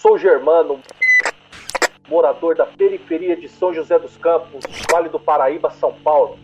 Sou 0.00 0.16
Germano, 0.16 0.78
morador 2.08 2.54
da 2.54 2.64
periferia 2.64 3.34
de 3.34 3.48
São 3.48 3.74
José 3.74 3.98
dos 3.98 4.16
Campos, 4.16 4.64
Vale 4.88 5.08
do 5.08 5.18
Paraíba, 5.18 5.70
São 5.70 5.92
Paulo. 5.92 6.38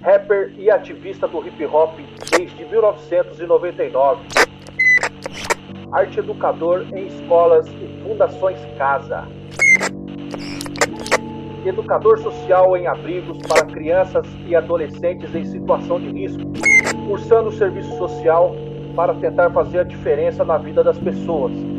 Rapper 0.00 0.54
e 0.56 0.70
ativista 0.70 1.26
do 1.26 1.44
hip 1.44 1.66
hop 1.66 1.98
desde 2.30 2.64
1999. 2.64 4.22
Arte 5.90 6.20
educador 6.20 6.86
em 6.96 7.08
escolas 7.08 7.66
e 7.66 8.02
fundações 8.04 8.60
Casa. 8.78 9.26
Educador 11.66 12.20
social 12.20 12.76
em 12.76 12.86
abrigos 12.86 13.38
para 13.48 13.66
crianças 13.66 14.24
e 14.46 14.54
adolescentes 14.54 15.34
em 15.34 15.44
situação 15.44 15.98
de 15.98 16.12
risco, 16.12 16.44
cursando 17.08 17.50
serviço 17.50 17.98
social 17.98 18.54
para 18.94 19.12
tentar 19.14 19.50
fazer 19.50 19.80
a 19.80 19.84
diferença 19.84 20.44
na 20.44 20.56
vida 20.56 20.84
das 20.84 20.98
pessoas. 21.00 21.71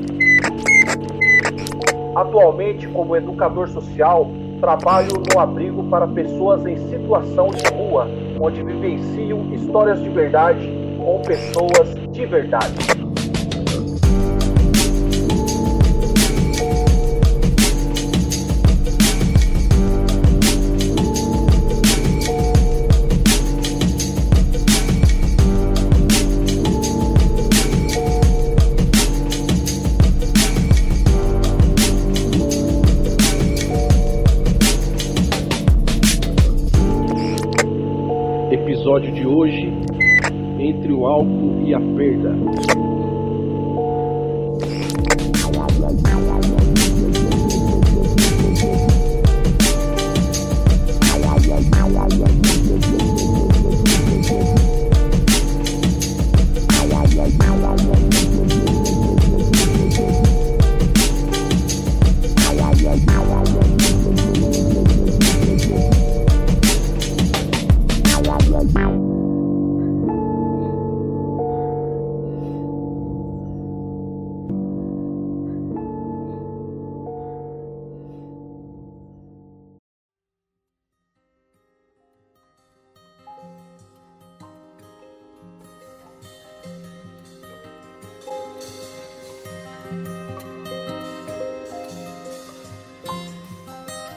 Atualmente, 2.16 2.88
como 2.88 3.16
educador 3.16 3.68
social, 3.70 4.30
trabalho 4.60 5.14
no 5.34 5.40
abrigo 5.40 5.84
para 5.86 6.08
pessoas 6.08 6.66
em 6.66 6.78
situação 6.90 7.48
de 7.48 7.64
rua, 7.74 8.08
onde 8.40 8.64
vivenciam 8.64 9.52
histórias 9.54 10.02
de 10.02 10.10
verdade 10.10 10.72
com 11.04 11.22
pessoas 11.22 11.94
de 12.12 12.26
verdade. 12.26 13.03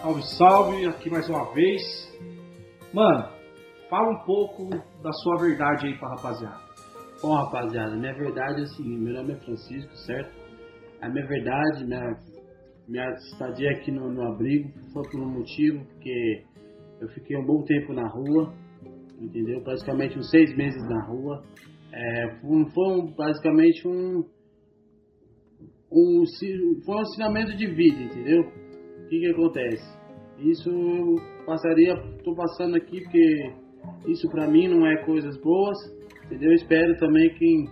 Salve, 0.07 0.23
salve, 0.39 0.87
aqui 0.87 1.11
mais 1.11 1.28
uma 1.28 1.53
vez. 1.53 1.83
Mano, 2.94 3.28
fala 3.91 4.12
um 4.12 4.25
pouco 4.25 4.69
da 5.03 5.11
sua 5.11 5.41
verdade 5.41 5.89
aí 5.89 5.99
pra 5.99 6.11
rapaziada. 6.11 6.61
Bom, 7.21 7.34
rapaziada, 7.34 7.97
minha 7.97 8.15
verdade 8.15 8.61
é 8.61 8.62
a 8.62 8.67
seguinte: 8.67 9.00
meu 9.00 9.15
nome 9.15 9.33
é 9.33 9.37
Francisco, 9.41 9.93
certo? 10.06 10.33
A 11.03 11.09
minha 11.09 11.27
verdade, 11.27 11.84
minha, 11.84 12.21
minha 12.87 13.11
estadia 13.15 13.69
aqui 13.72 13.91
no, 13.91 14.09
no 14.12 14.33
abrigo 14.33 14.71
foi 14.93 15.03
por 15.11 15.21
um 15.21 15.28
motivo, 15.28 15.84
porque 15.84 16.44
eu 17.00 17.09
fiquei 17.09 17.37
um 17.37 17.44
bom 17.44 17.65
tempo 17.65 17.93
na 17.93 18.09
rua, 18.09 18.55
entendeu? 19.19 19.61
Praticamente 19.62 20.17
uns 20.17 20.31
seis 20.31 20.56
meses 20.56 20.88
na 20.88 21.05
rua. 21.05 21.43
É, 21.93 22.28
foi, 22.41 22.65
foi 22.71 23.15
basicamente 23.17 23.88
um, 23.88 24.25
um, 25.91 26.25
foi 26.84 26.94
um 26.94 27.00
ensinamento 27.00 27.56
de 27.56 27.67
vida, 27.67 28.03
entendeu? 28.05 28.43
O 28.43 29.09
que 29.09 29.19
que 29.19 29.31
acontece? 29.33 29.96
Isso 30.39 30.69
eu 30.71 31.17
passaria, 31.47 31.95
tô 32.23 32.35
passando 32.35 32.77
aqui 32.77 33.01
porque 33.03 33.53
isso 34.07 34.29
pra 34.31 34.47
mim 34.47 34.69
não 34.69 34.87
é 34.87 34.97
coisas 35.05 35.37
boas, 35.41 35.77
entendeu? 36.25 36.53
Espero 36.53 36.97
também 36.99 37.33
quem 37.35 37.67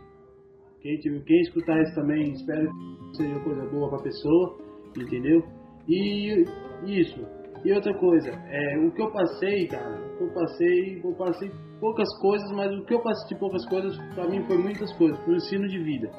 quem, 0.81 0.99
quem 1.01 1.41
escutar 1.41 1.81
isso 1.83 1.95
também, 1.95 2.33
espero 2.33 2.71
que 2.71 3.17
seja 3.17 3.41
coisa 3.41 3.65
boa 3.71 3.89
pra 3.89 4.03
pessoa, 4.03 4.59
entendeu? 4.97 5.43
E 5.89 6.45
isso. 6.85 7.27
E 7.65 7.73
outra 7.73 7.95
coisa, 7.95 8.31
é, 8.31 8.79
o 8.79 8.93
que 8.93 9.01
eu 9.01 9.11
passei, 9.11 9.67
cara, 9.67 9.97
o 9.97 10.19
que 10.19 10.25
eu 10.25 10.35
passei, 10.35 11.01
eu 11.03 11.15
passei 11.15 11.51
poucas 11.81 12.19
coisas, 12.21 12.53
mas 12.53 12.71
o 12.71 12.85
que 12.85 12.93
eu 12.93 13.01
passei 13.01 13.29
de 13.29 13.41
poucas 13.41 13.67
coisas, 13.67 13.97
pra 14.15 14.29
mim 14.29 14.45
foi 14.47 14.59
muitas 14.59 14.93
coisas, 14.99 15.19
foi 15.25 15.33
um 15.33 15.37
ensino 15.37 15.67
de 15.67 15.83
vida, 15.83 16.11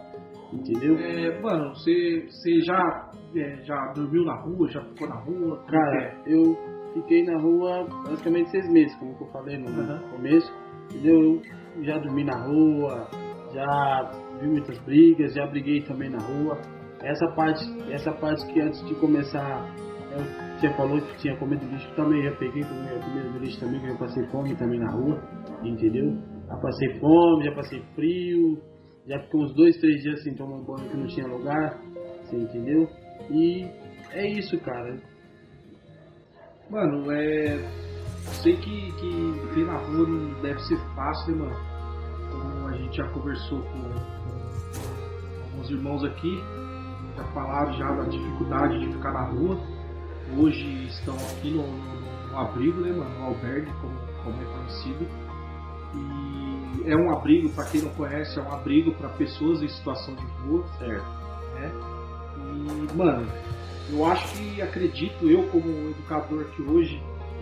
entendeu? 0.52 0.98
É, 0.98 1.40
mano, 1.42 1.76
você 1.76 2.28
já, 2.66 3.12
é, 3.42 3.64
já 3.64 3.92
dormiu 3.94 4.24
na 4.26 4.36
rua, 4.42 4.68
já 4.70 4.82
ficou 4.82 5.08
na 5.10 5.16
rua? 5.16 5.64
Cara, 5.68 6.04
é? 6.04 6.16
eu 6.28 6.56
fiquei 6.94 7.24
na 7.24 7.40
rua 7.40 7.86
basicamente 8.06 8.50
seis 8.52 8.68
meses, 8.72 8.96
como 8.98 9.16
eu 9.20 9.28
falei 9.28 9.58
no 9.58 9.68
Aham. 9.70 10.00
começo. 10.12 10.52
Entendeu? 10.92 11.42
Eu 11.78 11.84
já 11.84 11.98
dormi 11.98 12.24
na 12.24 12.38
rua, 12.46 13.08
já 13.54 14.12
vi 14.40 14.48
muitas 14.48 14.78
brigas, 14.80 15.34
já 15.34 15.46
briguei 15.48 15.82
também 15.82 16.10
na 16.10 16.20
rua. 16.20 16.58
Essa 17.02 17.28
parte, 17.36 17.64
essa 17.92 18.12
parte 18.14 18.46
que 18.54 18.62
antes 18.62 18.84
de 18.88 18.96
começar, 18.96 19.66
eu 20.12 20.60
tinha 20.60 20.74
falou 20.76 21.00
que 21.02 21.18
tinha 21.18 21.36
comido 21.38 21.66
lixo, 21.66 21.94
também 21.96 22.24
já 22.24 22.32
peguei 22.38 22.64
comi- 22.64 23.04
comida 23.04 23.40
lixo 23.40 23.60
também, 23.60 23.82
que 23.82 23.88
eu 23.90 23.98
passei 23.98 24.26
fome 24.28 24.56
também 24.56 24.80
na 24.80 24.90
rua, 24.92 25.22
entendeu? 25.64 26.14
Já 26.48 26.56
passei 26.58 27.00
fome, 27.00 27.44
já 27.46 27.52
passei 27.54 27.82
frio, 27.96 28.58
já 29.08 29.20
fiquei 29.20 29.40
uns 29.42 29.54
dois, 29.56 29.76
três 29.78 30.02
dias 30.02 30.24
sem 30.24 30.36
tomar 30.36 30.60
banho 30.64 30.90
que 30.90 30.98
não 30.98 31.08
tinha 31.08 31.28
lugar, 31.28 31.80
você 32.24 32.38
entendeu? 32.38 32.88
E 33.30 33.68
é 34.12 34.28
isso, 34.28 34.60
cara. 34.62 34.98
Mano, 36.70 37.12
é. 37.12 37.58
Sei 38.42 38.56
que, 38.58 38.92
que 38.94 39.10
viver 39.48 39.66
na 39.66 39.78
rua 39.78 40.08
não 40.08 40.42
deve 40.42 40.60
ser 40.64 40.78
fácil, 40.96 41.36
né, 41.36 41.46
mano? 41.46 42.32
Como 42.32 42.68
a 42.68 42.72
gente 42.78 42.98
já 42.98 43.08
conversou 43.10 43.62
com, 43.62 43.82
com 43.82 45.44
alguns 45.52 45.70
irmãos 45.70 46.04
aqui, 46.04 46.40
já 47.16 47.24
falaram 47.34 47.72
já 47.74 47.92
da 47.92 48.04
dificuldade 48.06 48.80
de 48.80 48.92
ficar 48.94 49.12
na 49.12 49.26
rua. 49.30 49.58
Hoje 50.38 50.86
estão 50.88 51.16
aqui 51.16 51.52
no, 51.52 51.68
no- 51.68 52.30
no 52.32 52.38
abrigo, 52.40 52.82
né, 52.82 52.92
mano? 52.92 53.20
No 53.20 53.26
albergue, 53.28 53.72
como, 53.80 53.96
como 54.24 54.42
é 54.42 54.46
conhecido. 54.58 55.08
E 55.96 56.92
é 56.92 56.96
um 56.96 57.12
abrigo, 57.16 57.50
para 57.50 57.66
quem 57.66 57.82
não 57.84 57.92
conhece, 57.94 58.38
é 58.40 58.42
um 58.42 58.52
abrigo 58.52 58.92
para 58.96 59.10
pessoas 59.10 59.62
em 59.62 59.68
situação 59.68 60.16
de 60.16 60.26
rua 60.48 60.66
Certo. 60.80 61.06
né? 61.56 61.72
Mano, 62.96 63.28
eu 63.92 64.06
acho 64.06 64.38
que 64.38 64.62
acredito, 64.62 65.30
eu 65.30 65.48
como 65.50 65.90
educador 65.90 66.46
aqui 66.46 66.62
hoje, 66.62 67.02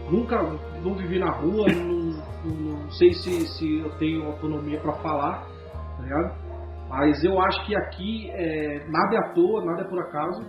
nunca 0.10 0.42
não 0.84 0.96
vivi 0.96 1.20
na 1.20 1.32
rua, 1.32 1.68
não, 1.72 2.24
não- 2.44 2.82
não 2.82 2.92
sei 2.92 3.14
se, 3.14 3.30
se 3.58 3.80
eu 3.80 3.90
tenho 3.98 4.26
autonomia 4.26 4.80
para 4.82 4.94
falar, 4.94 5.46
tá 5.98 6.04
ligado? 6.04 6.36
Mas 6.90 7.24
eu 7.24 7.40
acho 7.40 7.66
que 7.66 7.76
aqui 7.76 8.30
é, 8.32 8.86
nada 8.90 9.16
é 9.16 9.20
à 9.20 9.34
toa, 9.34 9.64
nada 9.66 9.82
é 9.84 9.88
por 9.88 10.00
acaso, 10.00 10.42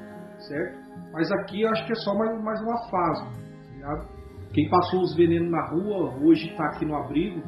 certo? 0.49 0.79
Mas 1.13 1.31
aqui 1.33 1.63
eu 1.63 1.71
acho 1.71 1.87
que 1.87 1.93
é 1.93 1.97
só 1.97 2.15
mais, 2.15 2.43
mais 2.43 2.61
uma 2.63 2.91
fase, 2.91 3.25
tá 3.25 3.73
ligado? 3.75 4.09
Quem 4.53 4.69
passou 4.69 5.01
os 5.03 5.15
venenos 5.17 5.51
na 5.51 5.67
rua 5.69 6.15
hoje 6.23 6.53
tá 6.57 6.65
aqui 6.67 6.85
no 6.85 6.97
abrigo, 6.97 7.43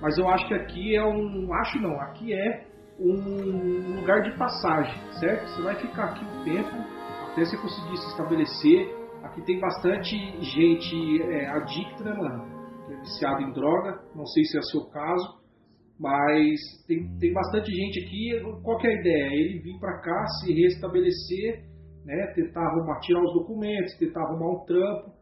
mas 0.00 0.16
eu 0.16 0.28
acho 0.28 0.46
que 0.48 0.54
aqui 0.54 0.96
é 0.96 1.04
um. 1.04 1.52
Acho 1.54 1.78
não, 1.80 2.00
aqui 2.00 2.32
é 2.32 2.64
um 2.98 3.96
lugar 4.00 4.22
de 4.22 4.36
passagem, 4.38 4.94
certo? 5.18 5.46
Você 5.48 5.62
vai 5.62 5.74
ficar 5.76 6.04
aqui 6.04 6.24
um 6.24 6.44
tempo 6.44 6.99
até 7.32 7.44
você 7.44 7.56
conseguir 7.56 7.96
se 7.96 8.06
estabelecer. 8.08 9.00
Aqui 9.22 9.42
tem 9.42 9.60
bastante 9.60 10.16
gente 10.40 11.22
é, 11.22 11.46
adicta, 11.48 12.04
né, 12.04 12.14
mano? 12.14 12.86
Que 12.86 12.94
é 12.94 12.96
viciada 13.00 13.42
em 13.42 13.52
droga. 13.52 14.00
Não 14.14 14.26
sei 14.26 14.44
se 14.44 14.56
é 14.56 14.60
o 14.60 14.64
seu 14.64 14.84
caso, 14.90 15.40
mas 15.98 16.58
tem, 16.86 17.06
tem 17.18 17.32
bastante 17.32 17.70
gente 17.70 18.00
aqui. 18.00 18.62
Qual 18.62 18.78
que 18.78 18.86
é 18.86 18.90
a 18.90 19.00
ideia? 19.00 19.30
Ele 19.32 19.60
vir 19.60 19.78
pra 19.78 20.00
cá, 20.00 20.26
se 20.40 20.52
restabelecer, 20.52 21.64
né? 22.04 22.32
Tentar 22.34 22.62
arrumar, 22.62 22.98
tirar 23.00 23.22
os 23.22 23.32
documentos, 23.34 23.96
tentar 23.98 24.22
arrumar 24.22 24.52
um 24.52 24.64
trampo 24.64 25.12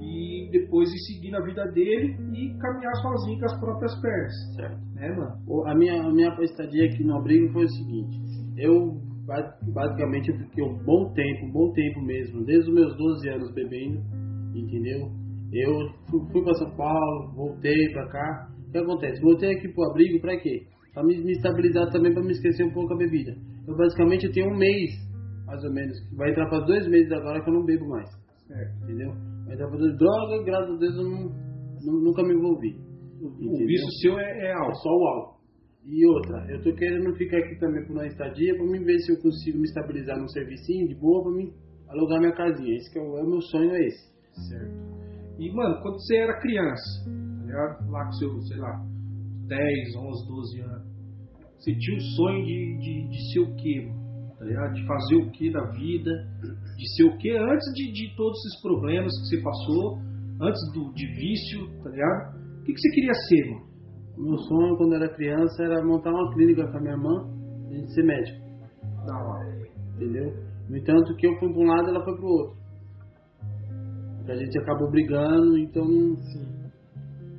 e 0.00 0.48
depois 0.50 0.88
ir 0.90 0.98
seguindo 0.98 1.36
a 1.36 1.44
vida 1.44 1.66
dele 1.72 2.16
e 2.32 2.58
caminhar 2.58 2.94
sozinho 2.96 3.38
com 3.38 3.44
as 3.44 3.60
próprias 3.60 4.00
pernas, 4.00 4.32
Certo. 4.56 4.78
né, 4.94 5.08
mano? 5.10 5.66
A 5.66 5.74
minha, 5.74 6.02
a 6.02 6.10
minha 6.12 6.36
estadia 6.40 6.86
aqui 6.86 7.04
no 7.04 7.16
abrigo 7.16 7.52
foi 7.52 7.64
o 7.64 7.68
seguinte: 7.68 8.18
eu 8.56 9.03
basicamente 9.26 10.30
eu 10.30 10.38
fiquei 10.38 10.64
um 10.64 10.76
bom 10.84 11.12
tempo, 11.12 11.46
um 11.46 11.52
bom 11.52 11.72
tempo 11.72 12.00
mesmo, 12.02 12.44
desde 12.44 12.68
os 12.68 12.74
meus 12.74 12.96
12 12.96 13.28
anos 13.30 13.54
bebendo, 13.54 14.00
entendeu? 14.54 15.10
Eu 15.52 15.72
fui, 16.10 16.20
fui 16.32 16.42
para 16.42 16.54
São 16.54 16.76
Paulo, 16.76 17.32
voltei 17.34 17.92
para 17.92 18.08
cá. 18.08 18.48
O 18.68 18.72
que 18.72 18.78
acontece? 18.78 19.22
Voltei 19.22 19.52
aqui 19.52 19.68
pro 19.68 19.84
abrigo 19.90 20.20
para 20.20 20.36
quê? 20.38 20.66
Para 20.92 21.04
me, 21.04 21.16
me, 21.22 21.32
estabilizar 21.32 21.90
também, 21.90 22.12
para 22.12 22.22
me 22.22 22.32
esquecer 22.32 22.64
um 22.64 22.72
pouco 22.72 22.92
a 22.94 22.96
bebida. 22.96 23.32
Eu 23.66 23.76
basicamente 23.76 24.26
eu 24.26 24.32
tenho 24.32 24.52
um 24.52 24.56
mês, 24.56 24.90
mais 25.46 25.62
ou 25.64 25.72
menos, 25.72 25.96
vai 26.16 26.30
entrar 26.30 26.48
para 26.48 26.64
dois 26.64 26.88
meses 26.88 27.10
agora 27.12 27.42
que 27.42 27.48
eu 27.48 27.54
não 27.54 27.64
bebo 27.64 27.88
mais. 27.88 28.08
Certo. 28.46 28.84
Entendeu? 28.84 29.10
Vai 29.46 29.54
entrar 29.54 29.68
para 29.68 29.78
dois 29.78 29.96
droga, 29.96 30.44
graças 30.44 30.74
a 30.74 30.78
Deus 30.78 30.96
eu 30.96 31.04
não, 31.04 32.00
nunca 32.02 32.22
me 32.22 32.34
envolvi. 32.34 32.76
O 33.22 33.66
vício 33.66 33.90
seu 34.02 34.18
é, 34.18 34.48
é 34.48 34.52
álcool. 34.52 34.70
É 34.70 34.74
só 34.74 34.90
o 34.90 35.08
álcool. 35.08 35.34
E 35.86 36.06
outra, 36.06 36.46
eu 36.48 36.62
tô 36.62 36.74
querendo 36.74 37.14
ficar 37.14 37.38
aqui 37.38 37.58
também 37.60 37.84
por 37.86 37.92
uma 37.92 38.06
estadia 38.06 38.56
para 38.56 38.64
me 38.64 38.78
ver 38.78 38.98
se 39.00 39.12
eu 39.12 39.20
consigo 39.20 39.58
me 39.58 39.64
estabilizar 39.64 40.18
num 40.18 40.28
servicinho 40.28 40.88
de 40.88 40.94
boa 40.94 41.22
para 41.22 41.32
me 41.32 41.52
alugar 41.88 42.20
minha 42.20 42.32
casinha. 42.32 42.74
Esse 42.74 42.90
que 42.90 42.98
é 42.98 43.02
o, 43.02 43.18
é 43.18 43.22
meu 43.22 43.40
sonho 43.42 43.70
é 43.70 43.86
esse. 43.86 44.14
Certo. 44.48 44.74
E 45.38 45.52
mano, 45.52 45.82
quando 45.82 46.00
você 46.00 46.16
era 46.16 46.40
criança, 46.40 47.04
tá 47.04 47.44
ligado? 47.44 47.90
Lá 47.90 48.04
com 48.06 48.12
seu, 48.12 48.40
sei 48.42 48.56
lá, 48.56 48.82
10, 49.46 49.96
11, 49.96 50.28
12 50.28 50.60
anos, 50.60 50.94
você 51.58 51.74
tinha 51.76 51.98
o 51.98 52.00
sonho 52.00 52.44
de, 52.46 52.78
de, 52.78 53.08
de 53.08 53.32
ser 53.32 53.40
o 53.40 53.54
quê? 53.56 53.92
Tá 54.38 54.44
ligado? 54.46 54.74
De 54.74 54.86
fazer 54.86 55.16
o 55.16 55.30
que 55.32 55.52
da 55.52 55.70
vida, 55.72 56.10
de 56.78 56.96
ser 56.96 57.04
o 57.04 57.18
que 57.18 57.30
antes 57.30 57.74
de, 57.74 57.92
de 57.92 58.16
todos 58.16 58.38
esses 58.38 58.62
problemas 58.62 59.12
que 59.20 59.26
você 59.28 59.42
passou, 59.42 59.98
antes 60.40 60.72
do, 60.72 60.92
de 60.94 61.06
vício, 61.08 61.68
tá 61.82 61.90
ligado? 61.90 62.38
O 62.60 62.64
que, 62.64 62.72
que 62.72 62.80
você 62.80 62.90
queria 62.90 63.14
ser, 63.28 63.50
mano? 63.50 63.73
Meu 64.16 64.38
sonho 64.38 64.76
quando 64.76 64.94
era 64.94 65.08
criança 65.14 65.62
era 65.62 65.84
montar 65.84 66.10
uma 66.10 66.32
clínica 66.34 66.70
com 66.70 66.78
a 66.78 66.80
minha 66.80 66.94
irmã 66.94 67.28
e 67.68 67.74
a 67.74 67.78
gente 67.78 67.94
ser 67.94 68.04
médico. 68.04 68.38
Da 69.06 69.16
hora. 69.16 69.54
Entendeu? 69.96 70.32
No 70.68 70.76
entanto, 70.76 71.14
que 71.16 71.26
eu 71.26 71.38
fui 71.38 71.52
para 71.52 71.62
um 71.62 71.66
lado 71.66 71.88
ela 71.88 72.04
foi 72.04 72.16
para 72.16 72.24
o 72.24 72.28
outro. 72.28 72.56
Porque 74.16 74.32
a 74.32 74.36
gente 74.36 74.58
acabou 74.58 74.90
brigando, 74.90 75.58
então 75.58 75.84
Sim. 75.84 76.70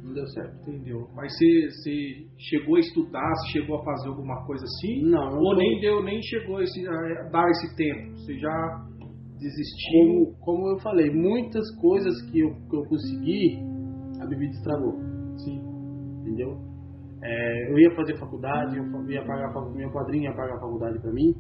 não 0.04 0.14
deu 0.14 0.28
certo. 0.28 0.70
Entendeu? 0.70 1.08
Mas 1.16 1.34
você, 1.34 1.70
você 1.70 2.28
chegou 2.38 2.76
a 2.76 2.80
estudar, 2.80 3.34
você 3.36 3.60
chegou 3.60 3.80
a 3.80 3.84
fazer 3.84 4.10
alguma 4.10 4.46
coisa 4.46 4.64
assim? 4.64 5.02
Não. 5.04 5.38
Ou 5.38 5.52
não 5.52 5.58
nem 5.58 5.80
deu, 5.80 6.04
nem 6.04 6.22
chegou 6.22 6.62
esse, 6.62 6.88
a 6.88 7.30
dar 7.32 7.50
esse 7.50 7.76
tempo? 7.76 8.12
Você 8.18 8.38
já 8.38 8.86
desistiu? 9.40 10.02
Como, 10.02 10.38
como 10.40 10.70
eu 10.70 10.80
falei, 10.80 11.10
muitas 11.10 11.64
coisas 11.82 12.22
que 12.30 12.40
eu, 12.40 12.54
que 12.70 12.76
eu 12.76 12.84
consegui, 12.84 13.60
a 14.22 14.28
bebida 14.28 14.52
estragou. 14.52 15.15
Entendeu? 16.26 16.58
É, 17.22 17.72
eu 17.72 17.78
ia 17.78 17.96
fazer 17.96 18.18
faculdade, 18.18 18.78
eu 18.78 19.10
ia 19.10 19.24
pagar, 19.26 19.54
meu 19.76 19.92
padrinho 19.92 20.24
ia 20.24 20.36
pagar 20.36 20.56
a 20.56 20.60
faculdade 20.60 21.00
para 21.00 21.12
mim, 21.12 21.34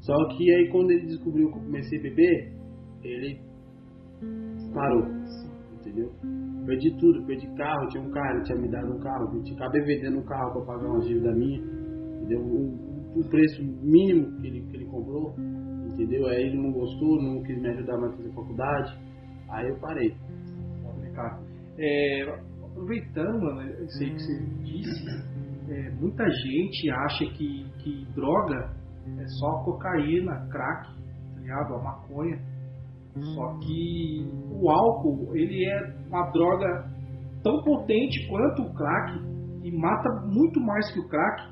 só 0.00 0.14
que 0.28 0.50
aí 0.54 0.68
quando 0.70 0.90
ele 0.90 1.06
descobriu 1.06 1.50
que 1.50 1.58
eu 1.58 1.62
comecei 1.62 1.98
a 1.98 2.02
beber, 2.02 2.52
ele 3.02 3.40
parou, 4.72 5.06
entendeu? 5.78 6.10
Perdi 6.66 6.96
tudo, 6.98 7.24
perdi 7.26 7.46
carro, 7.54 7.86
tinha 7.88 8.02
um 8.02 8.10
carro, 8.10 8.36
ele 8.36 8.44
tinha 8.44 8.58
me 8.58 8.68
dado 8.68 8.94
um 8.94 9.00
carro, 9.00 9.30
eu 9.34 9.54
acabei 9.54 9.82
vendendo 9.82 10.18
um 10.18 10.24
carro 10.24 10.52
para 10.52 10.64
pagar 10.66 10.88
uma 10.88 11.00
dívida 11.00 11.32
minha, 11.32 11.58
entendeu? 11.58 12.40
O, 12.40 13.20
o 13.20 13.28
preço 13.28 13.62
mínimo 13.62 14.40
que 14.40 14.46
ele, 14.46 14.62
que 14.62 14.76
ele 14.76 14.86
comprou, 14.86 15.34
entendeu? 15.92 16.26
Aí 16.28 16.44
ele 16.46 16.56
não 16.56 16.72
gostou, 16.72 17.22
não 17.22 17.42
quis 17.42 17.60
me 17.60 17.68
ajudar 17.68 17.98
mais 17.98 18.12
a 18.12 18.16
fazer 18.16 18.32
faculdade, 18.32 18.98
aí 19.50 19.68
eu 19.68 19.78
parei. 19.80 20.14
É, 21.78 22.49
aproveitando, 22.70 23.40
mano, 23.40 23.62
eu 23.62 23.88
sei 23.90 24.10
que 24.10 24.18
você 24.18 24.46
disse, 24.62 25.06
é, 25.70 25.90
muita 25.90 26.24
gente 26.28 26.90
acha 26.90 27.24
que, 27.36 27.66
que 27.78 28.06
droga 28.14 28.70
é 29.18 29.26
só 29.38 29.64
cocaína, 29.64 30.48
crack, 30.50 30.88
tá 31.34 31.40
ligado? 31.40 31.74
A 31.74 31.82
maconha. 31.82 32.38
Só 33.34 33.58
que 33.58 34.30
o 34.50 34.70
álcool, 34.70 35.36
ele 35.36 35.64
é 35.66 36.06
uma 36.08 36.30
droga 36.30 36.88
tão 37.42 37.62
potente 37.64 38.28
quanto 38.28 38.62
o 38.62 38.74
crack 38.74 39.18
e 39.64 39.76
mata 39.76 40.08
muito 40.26 40.60
mais 40.60 40.92
que 40.92 41.00
o 41.00 41.08
crack, 41.08 41.42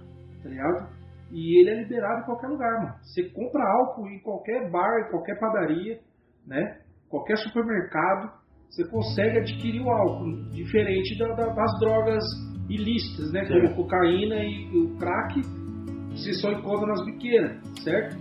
tá 0.43 0.49
ligado? 0.49 0.99
E 1.31 1.61
ele 1.61 1.71
é 1.71 1.83
liberado 1.83 2.23
em 2.23 2.25
qualquer 2.25 2.47
lugar, 2.47 2.73
mano. 2.81 2.95
Você 3.03 3.29
compra 3.31 3.63
álcool 3.63 4.09
em 4.09 4.21
qualquer 4.21 4.71
bar, 4.71 5.01
em 5.01 5.11
qualquer 5.11 5.39
padaria, 5.39 5.99
né? 6.47 6.81
Qualquer 7.09 7.37
supermercado, 7.39 8.38
você 8.71 8.85
consegue 8.89 9.39
adquirir 9.39 9.81
o 9.83 9.91
álcool, 9.91 10.51
diferente 10.51 11.19
da, 11.19 11.29
da, 11.35 11.53
das 11.53 11.81
drogas 11.81 12.25
ilícitas, 12.69 13.33
né? 13.33 13.47
Como 13.47 13.75
cocaína 13.75 14.37
e, 14.45 14.71
e, 14.73 14.79
o 14.79 14.97
crack, 14.97 15.41
você 16.11 16.33
só 16.35 16.53
encontra 16.53 16.87
nas 16.87 17.05
biqueiras, 17.05 17.61
certo? 17.83 18.17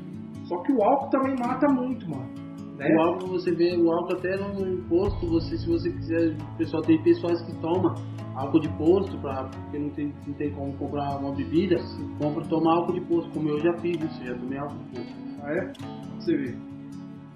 Só 0.46 0.62
que 0.64 0.72
o 0.72 0.82
álcool 0.82 1.10
também 1.10 1.36
mata 1.38 1.68
muito, 1.74 2.10
mano. 2.10 2.48
Né? 2.78 2.88
O 2.96 3.02
álcool 3.02 3.28
você 3.28 3.54
vê, 3.54 3.76
o 3.76 3.92
álcool 3.92 4.18
até 4.18 4.38
no 4.38 4.84
posto, 4.88 5.28
você, 5.28 5.58
se 5.58 5.68
você 5.68 5.92
quiser, 5.92 6.38
pessoal 6.58 6.82
tem 6.84 7.02
pessoas 7.04 7.42
que 7.46 7.60
tomam 7.60 7.94
álcool 8.36 8.60
de 8.60 8.70
posto, 8.78 9.18
pra, 9.20 9.46
porque 9.46 9.80
não 9.80 9.90
tem, 9.90 10.14
não 10.26 10.34
tem 10.36 10.52
como 10.52 10.78
comprar 10.78 11.18
uma 11.18 11.36
bebida, 11.36 11.76
compra 12.22 12.46
tomar 12.48 12.76
álcool 12.76 12.94
de 12.94 13.02
posto, 13.02 13.32
como 13.32 13.50
eu 13.50 13.60
já 13.60 13.74
fiz 13.80 13.98
isso, 14.00 14.24
já 14.24 14.36
tomei 14.36 14.60
álcool 14.60 14.78
de 14.78 15.00
posto. 15.00 15.14
Ah 15.42 15.52
é? 15.52 15.74
Você 16.20 16.38
vê. 16.38 16.56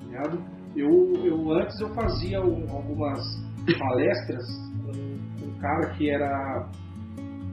Ligado? 0.06 0.61
Eu, 0.76 1.14
eu 1.26 1.52
antes 1.52 1.80
eu 1.82 1.90
fazia 1.94 2.42
um, 2.42 2.70
algumas 2.72 3.20
palestras 3.78 4.44
com 4.84 5.46
um 5.46 5.60
cara 5.60 5.90
que 5.96 6.10
era 6.10 6.70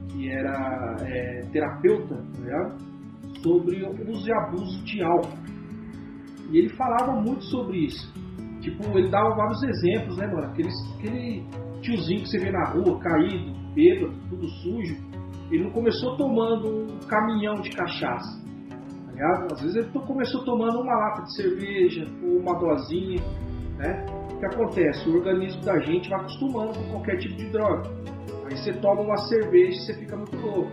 que 0.09 0.29
era 0.29 0.95
é, 1.01 1.41
terapeuta, 1.51 2.15
tá 2.15 2.77
sobre 3.41 3.83
o 3.83 4.11
uso 4.11 4.27
e 4.27 4.33
abuso 4.33 4.83
de 4.83 5.01
álcool. 5.01 5.37
E 6.51 6.57
ele 6.57 6.69
falava 6.69 7.13
muito 7.13 7.43
sobre 7.45 7.85
isso. 7.85 8.11
Tipo, 8.59 8.97
ele 8.97 9.09
dava 9.09 9.35
vários 9.35 9.63
exemplos, 9.63 10.17
né, 10.17 10.27
mano? 10.27 10.47
Aquele, 10.47 10.69
aquele 10.97 11.45
tiozinho 11.81 12.21
que 12.23 12.29
você 12.29 12.39
vê 12.39 12.51
na 12.51 12.65
rua, 12.71 12.99
caído, 12.99 13.53
bêbado, 13.73 14.13
tudo 14.29 14.47
sujo. 14.61 14.97
Ele 15.51 15.63
não 15.63 15.71
começou 15.71 16.17
tomando 16.17 16.93
um 16.93 16.99
caminhão 17.07 17.61
de 17.61 17.69
cachaça 17.69 18.48
ligado? 19.19 19.53
Às 19.53 19.61
vezes 19.61 19.75
ele 19.75 19.89
começou 20.05 20.43
tomando 20.45 20.79
uma 20.81 20.95
lata 20.95 21.23
de 21.23 21.35
cerveja 21.35 22.05
ou 22.23 22.39
uma 22.39 22.57
dosinha, 22.57 23.21
né? 23.77 24.05
O 24.31 24.39
que 24.39 24.45
acontece? 24.45 25.09
O 25.09 25.17
organismo 25.17 25.61
da 25.63 25.77
gente 25.79 26.09
vai 26.09 26.19
acostumando 26.19 26.73
com 26.73 26.91
qualquer 26.91 27.17
tipo 27.17 27.35
de 27.35 27.49
droga. 27.51 27.83
Aí 28.45 28.57
você 28.57 28.73
toma 28.73 29.01
uma 29.01 29.17
cerveja 29.17 29.77
e 29.77 29.81
você 29.81 29.93
fica 29.95 30.15
muito 30.15 30.37
louco. 30.37 30.71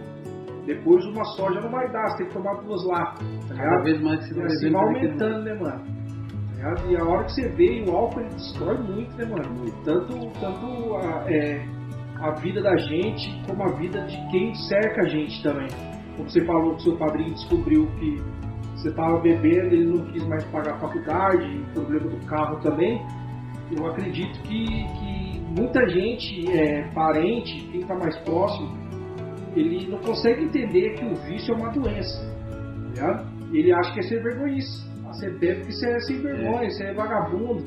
Depois 0.64 1.04
uma 1.06 1.24
só 1.24 1.52
já 1.52 1.60
não 1.60 1.70
vai 1.70 1.90
dar, 1.92 2.08
você 2.08 2.18
tem 2.18 2.26
que 2.28 2.34
tomar 2.34 2.54
duas 2.62 2.84
latas. 2.86 3.26
Tá 3.48 3.54
Cada 3.54 3.82
vez 3.82 4.00
mais 4.00 4.26
você 4.26 4.34
vai, 4.34 4.46
assim, 4.46 4.72
vai 4.72 4.82
aumentando, 4.82 5.44
né, 5.44 5.54
mano? 5.54 5.84
Tá 6.60 6.84
e 6.88 6.96
a 6.96 7.04
hora 7.04 7.24
que 7.24 7.32
você 7.32 7.48
vê, 7.50 7.84
o 7.86 7.94
álcool 7.94 8.20
ele 8.20 8.30
destrói 8.30 8.78
muito, 8.78 9.16
né, 9.16 9.24
mano? 9.26 9.72
Tanto, 9.84 10.14
tanto 10.40 10.96
a, 10.96 11.30
é, 11.30 11.64
a 12.20 12.30
vida 12.40 12.62
da 12.62 12.76
gente, 12.76 13.42
como 13.46 13.62
a 13.62 13.72
vida 13.76 14.00
de 14.06 14.30
quem 14.30 14.54
cerca 14.54 15.02
a 15.02 15.08
gente 15.08 15.40
também. 15.42 15.68
Como 16.16 16.28
você 16.28 16.44
falou 16.46 16.74
que 16.74 16.82
seu 16.82 16.96
padrinho 16.96 17.34
descobriu 17.34 17.86
que 17.98 18.20
você 18.76 18.90
estava 18.90 19.18
bebendo, 19.20 19.74
ele 19.74 19.86
não 19.86 20.04
quis 20.12 20.26
mais 20.28 20.44
pagar 20.44 20.74
a 20.74 20.78
faculdade, 20.78 21.64
problema 21.72 22.08
do 22.08 22.26
carro 22.26 22.60
também. 22.60 23.00
Eu 23.74 23.86
acredito 23.86 24.38
que, 24.42 24.66
que 24.66 25.40
muita 25.56 25.88
gente, 25.88 26.50
é, 26.52 26.88
parente, 26.92 27.68
quem 27.72 27.80
está 27.80 27.94
mais 27.94 28.16
próximo, 28.18 28.68
ele 29.56 29.88
não 29.88 29.98
consegue 29.98 30.44
entender 30.44 30.94
que 30.94 31.04
o 31.04 31.14
vício 31.14 31.54
é 31.54 31.56
uma 31.56 31.70
doença. 31.70 32.36
Tá 32.94 33.26
ele 33.52 33.72
acha 33.72 33.92
que 33.94 34.00
é 34.00 34.02
ser 34.02 34.22
vergonhice. 34.22 34.86
Você 35.06 35.30
bebe 35.30 35.60
porque 35.60 35.72
você 35.72 35.88
é 35.88 36.00
sem 36.00 36.20
vergonha, 36.20 36.70
você 36.70 36.84
é 36.84 36.94
vagabundo, 36.94 37.64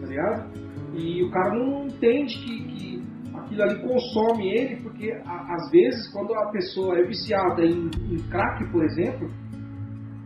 tá 0.00 0.06
ligado? 0.06 0.52
E 0.94 1.22
o 1.24 1.30
cara 1.30 1.54
não 1.54 1.86
entende 1.86 2.38
que, 2.38 2.64
que 2.68 3.02
aquilo 3.34 3.62
ali 3.62 3.82
consome 3.82 4.48
ele, 4.48 4.76
porque 4.76 5.10
a, 5.24 5.54
às 5.54 5.70
vezes 5.70 6.12
quando 6.12 6.32
a 6.34 6.50
pessoa 6.50 6.98
é 6.98 7.02
viciada 7.02 7.64
em, 7.64 7.90
em 8.10 8.18
crack, 8.30 8.70
por 8.70 8.84
exemplo, 8.84 9.28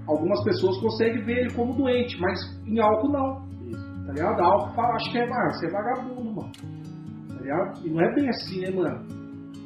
algumas 0.09 0.43
pessoas 0.43 0.79
conseguem 0.79 1.23
ver 1.25 1.39
ele 1.41 1.55
como 1.55 1.75
doente, 1.75 2.19
mas 2.19 2.39
em 2.67 2.81
álcool 2.81 3.13
não. 3.13 3.49
Tá 4.07 4.13
ligado? 4.15 4.41
Álcool 4.41 4.75
fala, 4.75 4.95
acho 4.95 5.13
que 5.13 5.19
é, 5.19 5.25
ah, 5.25 5.51
você 5.53 5.67
é 5.67 5.71
vagabundo, 5.71 6.35
mano. 6.35 6.53
Tá 7.29 7.35
ligado? 7.35 7.87
E 7.87 7.91
não 7.91 8.01
é 8.01 8.15
bem 8.15 8.29
assim, 8.31 8.61
né, 8.63 8.71
mano? 8.71 9.19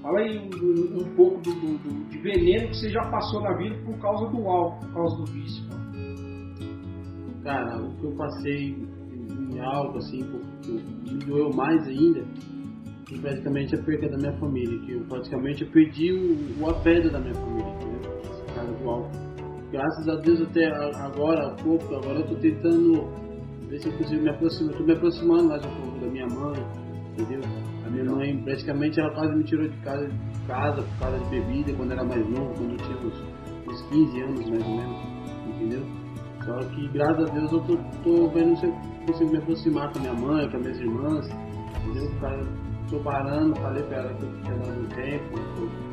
Fala 0.03 0.19
aí 0.19 0.37
um, 0.37 1.01
um 1.01 1.15
pouco 1.15 1.41
do, 1.43 1.53
do, 1.55 1.79
do, 1.79 2.09
de 2.11 2.19
veneno 2.19 2.69
que 2.69 2.77
você 2.77 2.91
já 2.91 3.09
passou 3.09 3.41
na 3.41 3.57
vida 3.57 3.77
por 3.85 3.97
causa 4.01 4.27
do 4.27 4.49
álcool, 4.49 4.81
por 4.81 4.95
causa 4.95 5.17
do 5.19 5.27
vício, 5.27 5.65
mano. 5.69 5.83
Cara, 7.45 7.81
o 7.81 7.97
que 7.97 8.05
eu 8.05 8.13
passei 8.17 8.77
em 9.53 9.61
álcool, 9.61 9.99
assim, 9.99 10.25
que 10.63 11.13
me 11.13 11.19
doeu 11.25 11.53
mais 11.55 11.87
ainda, 11.87 12.25
foi 13.09 13.19
praticamente 13.21 13.77
a 13.77 13.83
perda 13.83 14.09
da 14.09 14.17
minha 14.17 14.33
família, 14.39 14.77
que 14.81 14.93
eu 14.93 15.05
praticamente 15.05 15.63
eu 15.63 15.71
perdi 15.71 16.13
o, 16.13 16.65
o 16.65 16.71
apego 16.71 17.11
da 17.11 17.21
minha 17.21 17.35
família, 17.35 17.75
entendeu? 17.75 18.21
Esse 18.25 18.55
cara 18.55 18.73
do 18.73 18.91
álcool 18.91 19.32
graças 19.73 20.07
a 20.07 20.17
Deus 20.17 20.43
até 20.43 20.67
agora, 20.67 21.49
há 21.49 21.51
pouco, 21.55 21.95
agora 21.95 22.19
eu 22.19 22.27
tô 22.27 22.35
tentando 22.37 23.09
ver 23.69 23.81
se 23.81 23.89
eu 23.89 23.93
consigo 23.95 24.23
me 24.23 24.29
aproximar, 24.29 24.75
tô 24.75 24.85
me 24.85 24.93
aproximando 24.93 25.49
mais 25.49 25.65
um 25.65 25.71
pouco 25.71 25.99
da 25.99 26.07
minha 26.09 26.27
mãe, 26.27 26.67
entendeu? 27.19 27.41
A 27.87 27.91
minha 27.91 28.05
mãe 28.05 28.37
praticamente 28.45 29.01
ela 29.01 29.11
quase 29.15 29.35
me 29.35 29.45
tirou 29.45 29.67
de 29.67 29.77
casa, 29.79 30.07
de 30.07 30.41
casa 30.47 30.83
por 30.83 30.99
causa 30.99 31.19
de 31.19 31.31
bebida 31.31 31.73
quando 31.73 31.93
era 31.93 32.05
mais 32.05 32.29
novo, 32.29 32.55
quando 32.55 32.73
eu 32.73 32.77
tinha 32.77 32.99
uns, 32.99 33.23
uns 33.67 33.83
15 33.89 34.21
anos 34.21 34.51
mais 34.51 34.63
ou 34.63 34.77
menos, 34.77 34.97
entendeu? 35.49 35.83
Só 36.45 36.59
que 36.59 36.89
graças 36.89 37.31
a 37.31 37.33
Deus 37.33 37.53
eu 37.53 37.61
tô, 37.61 37.77
tô 38.05 38.29
vendo 38.29 38.57
se 38.59 38.67
eu 38.67 38.75
consigo 39.07 39.31
me 39.31 39.39
aproximar 39.39 39.93
com 39.93 39.99
a 39.99 40.03
minha 40.03 40.15
mãe, 40.15 40.51
com 40.51 40.57
as 40.59 40.63
minhas 40.63 40.81
irmãs, 40.81 41.31
entendeu? 41.87 42.11
Cara, 42.21 42.47
tô 42.91 42.99
parando, 42.99 43.57
falei 43.57 43.83
pra 43.85 43.99
ela 43.99 44.15
que 44.15 44.23
eu 44.23 44.43
tinha 44.43 44.57
dando 44.57 44.95
tempo. 44.95 45.39
Tô... 45.57 45.93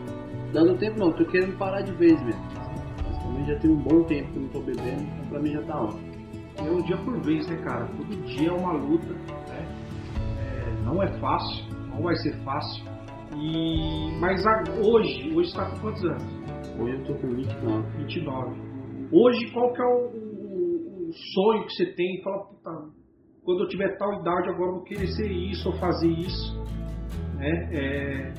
Dando 0.51 0.77
tempo 0.79 0.99
não, 0.99 1.11
tô 1.13 1.23
querendo 1.25 1.57
parar 1.57 1.81
de 1.81 1.93
vez 1.93 2.19
mesmo. 2.23 2.58
Já 3.49 3.57
tem 3.57 3.71
um 3.71 3.77
bom 3.77 4.03
tempo 4.03 4.31
que 4.31 4.37
eu 4.37 4.41
não 4.43 4.49
tô 4.49 4.59
bebendo, 4.59 5.01
então 5.01 5.27
pra 5.27 5.39
mim 5.39 5.51
já 5.53 5.63
tá 5.63 5.81
ótimo. 5.81 6.07
É 6.57 6.69
um 6.69 6.81
dia 6.83 6.97
por 6.97 7.19
vez, 7.21 7.47
né, 7.47 7.57
cara? 7.63 7.87
Todo 7.87 8.25
dia 8.27 8.49
é 8.49 8.51
uma 8.51 8.73
luta, 8.73 9.11
né? 9.11 9.67
É, 10.39 10.85
não 10.85 11.01
é 11.01 11.07
fácil, 11.19 11.65
não 11.89 12.03
vai 12.03 12.15
ser 12.17 12.37
fácil. 12.43 12.85
E... 13.35 14.19
Mas 14.19 14.45
a... 14.45 14.63
hoje, 14.83 15.33
hoje 15.33 15.49
está 15.49 15.65
com 15.65 15.79
quantos 15.79 16.05
anos? 16.05 16.23
Hoje 16.79 16.93
eu 16.93 17.05
tô 17.05 17.15
com 17.15 17.33
29. 17.33 17.97
29. 17.97 18.55
Hoje, 19.11 19.51
qual 19.51 19.73
que 19.73 19.81
é 19.81 19.85
o, 19.85 19.97
o, 19.97 21.09
o 21.09 21.13
sonho 21.33 21.65
que 21.65 21.73
você 21.73 21.85
tem? 21.93 22.21
Fala, 22.21 22.45
puta, 22.45 22.69
quando 23.43 23.63
eu 23.63 23.67
tiver 23.67 23.97
tal 23.97 24.13
idade, 24.13 24.49
agora 24.49 24.69
eu 24.69 24.75
vou 24.75 24.83
querer 24.83 25.07
ser 25.07 25.31
isso 25.31 25.69
ou 25.69 25.75
fazer 25.77 26.09
isso. 26.09 26.55
Né? 27.33 27.69
É, 27.71 28.33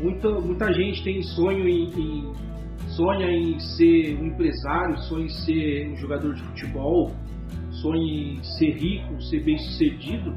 muita, 0.00 0.30
muita 0.40 0.72
gente 0.72 1.02
tem 1.02 1.20
sonho 1.22 1.66
em, 1.66 1.88
em, 1.98 2.32
sonha 2.96 3.30
em 3.30 3.58
ser 3.58 4.18
um 4.18 4.26
empresário, 4.26 4.98
sonha 5.02 5.26
em 5.26 5.28
ser 5.28 5.90
um 5.90 5.96
jogador 5.96 6.34
de 6.34 6.42
futebol, 6.42 7.12
sonha 7.70 8.32
em 8.32 8.42
ser 8.42 8.72
rico, 8.72 9.20
ser 9.22 9.44
bem 9.44 9.58
sucedido, 9.58 10.34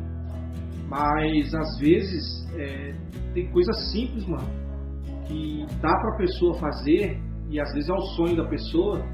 mas 0.89 1.53
às 1.55 1.79
vezes 1.79 2.47
é, 2.55 2.93
tem 3.33 3.49
coisas 3.51 3.91
simples, 3.91 4.25
mano, 4.25 4.47
que 5.25 5.65
dá 5.81 5.89
pra 5.89 6.17
pessoa 6.17 6.53
fazer 6.55 7.19
e 7.49 7.59
às 7.59 7.71
vezes 7.73 7.89
é 7.89 7.93
o 7.93 8.01
sonho 8.15 8.35
da 8.35 8.45
pessoa 8.45 9.05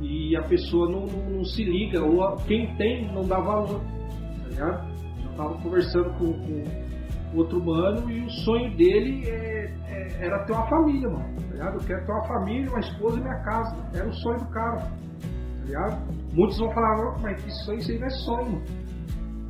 e 0.00 0.36
a 0.36 0.42
pessoa 0.42 0.90
não, 0.90 1.06
não, 1.06 1.30
não 1.38 1.44
se 1.44 1.64
liga, 1.64 2.02
ou 2.02 2.36
quem 2.46 2.76
tem 2.76 3.10
não 3.12 3.26
dá 3.26 3.40
valor, 3.40 3.80
tá 3.80 4.48
ligado? 4.48 4.94
Eu 5.24 5.36
tava 5.36 5.62
conversando 5.62 6.10
com, 6.18 6.32
com 6.32 7.38
outro 7.38 7.64
mano 7.64 8.10
e 8.10 8.24
o 8.24 8.30
sonho 8.30 8.76
dele 8.76 9.26
é, 9.26 9.74
é, 9.86 10.26
era 10.26 10.44
ter 10.44 10.52
uma 10.52 10.68
família, 10.68 11.08
mano, 11.08 11.33
ligado? 11.54 11.74
Eu 11.74 11.86
quero 11.86 12.06
ter 12.06 12.12
uma 12.12 12.24
família, 12.26 12.70
uma 12.70 12.80
esposa 12.80 13.18
e 13.18 13.22
minha 13.22 13.42
casa, 13.42 13.76
era 13.94 14.06
o 14.06 14.12
sonho 14.12 14.38
do 14.38 14.46
cara, 14.50 14.76
tá 14.76 15.64
ligado? 15.64 16.14
Muitos 16.32 16.58
vão 16.58 16.70
falar, 16.72 17.18
mas 17.20 17.42
que 17.42 17.50
sonho, 17.64 17.78
isso 17.78 17.90
aí 17.92 17.98
não 17.98 18.06
é 18.06 18.10
sonho. 18.10 18.62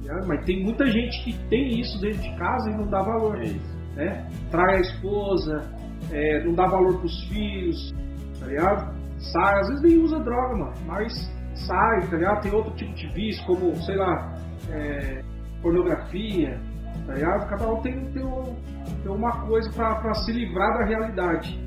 Tá 0.07 0.21
mas 0.27 0.45
tem 0.45 0.63
muita 0.63 0.87
gente 0.87 1.25
que 1.25 1.49
tem 1.49 1.81
isso 1.81 1.99
dentro 2.01 2.21
de 2.21 2.37
casa 2.37 2.71
e 2.71 2.77
não 2.77 2.87
dá 2.89 3.03
valor. 3.03 3.39
É. 3.43 3.55
Né? 3.97 4.31
Trai 4.51 4.77
a 4.77 4.81
esposa, 4.81 5.63
é, 6.11 6.45
não 6.45 6.55
dá 6.55 6.67
valor 6.67 6.99
pros 6.99 7.29
filhos, 7.29 7.95
tá 8.39 8.47
ligado? 8.47 8.95
Sai, 9.19 9.61
às 9.61 9.69
vezes 9.69 9.83
nem 9.83 9.99
usa 9.99 10.19
droga, 10.21 10.57
mano, 10.57 10.75
mas 10.87 11.13
sai, 11.55 12.09
tá 12.11 12.17
ligado? 12.17 12.43
Tem 12.43 12.53
outro 12.53 12.75
tipo 12.75 12.93
de 12.95 13.07
vício, 13.15 13.45
como, 13.47 13.75
sei 13.77 13.97
lá, 13.97 14.35
é, 14.71 15.23
pornografia, 15.63 16.61
tá 17.07 17.15
ligado? 17.15 17.49
Cada 17.49 17.73
um 17.73 17.81
tem, 17.81 18.05
tem, 18.13 18.25
um, 18.25 18.55
tem 19.03 19.11
uma 19.11 19.47
coisa 19.47 19.71
pra 19.73 20.15
se 20.15 20.33
livrar 20.33 20.79
da 20.79 20.85
realidade, 20.85 21.59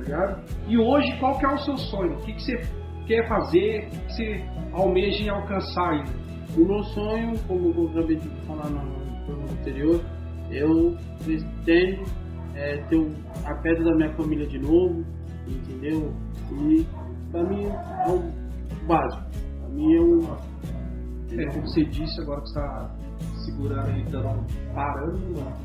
tá 0.00 0.04
ligado? 0.04 0.42
E 0.68 0.78
hoje, 0.78 1.16
qual 1.18 1.38
que 1.38 1.46
é 1.46 1.54
o 1.54 1.58
seu 1.58 1.76
sonho? 1.76 2.14
O 2.14 2.20
que, 2.22 2.32
que 2.32 2.42
você 2.42 2.60
quer 3.06 3.28
fazer? 3.28 3.86
O 3.86 3.90
que, 3.90 3.96
que 4.06 4.12
você 4.12 4.44
almeja 4.72 5.22
em 5.24 5.28
alcançar 5.28 5.90
ainda? 5.90 6.10
O 6.56 6.64
meu 6.64 6.82
sonho, 6.84 7.38
como 7.46 7.72
eu 7.74 7.88
acabei 7.90 8.16
de 8.16 8.28
falar 8.46 8.68
no 8.70 9.24
programa 9.24 9.52
anterior, 9.60 10.00
eu 10.50 10.96
pretendo 11.24 12.02
é, 12.56 12.76
ter 12.88 12.96
um- 12.96 13.14
a 13.44 13.54
pedra 13.62 13.84
da 13.84 13.94
minha 13.96 14.12
família 14.14 14.46
de 14.46 14.58
novo, 14.58 15.04
entendeu? 15.46 16.12
E 16.52 16.84
pra 17.30 17.44
mim 17.44 17.64
é 17.66 18.10
o 18.10 18.86
básico. 18.86 19.22
Pra 19.60 19.68
mim 19.68 19.94
é 19.96 20.00
um. 20.00 20.20
É, 21.38 21.46
como 21.52 21.62
você 21.68 21.84
disse, 21.84 22.20
agora 22.22 22.40
que 22.40 22.48
você 22.48 22.54
tá 22.60 22.96
segurando 23.44 23.86
aí, 23.86 24.02
dando, 24.10 24.44
parando, 24.74 25.18
mano, 25.38 25.56